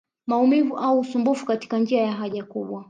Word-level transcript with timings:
Maumivu 0.27 0.77
au 0.77 0.99
usumbufu 0.99 1.45
katika 1.45 1.79
njia 1.79 2.01
ya 2.01 2.11
haja 2.11 2.43
kubwa 2.43 2.79